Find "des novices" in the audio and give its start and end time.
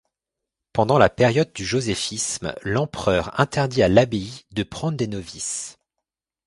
4.97-5.77